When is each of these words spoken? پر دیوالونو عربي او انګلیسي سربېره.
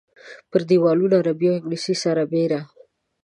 پر 0.49 0.61
دیوالونو 0.69 1.15
عربي 1.21 1.47
او 1.49 1.55
انګلیسي 1.57 1.95
سربېره. 2.03 2.59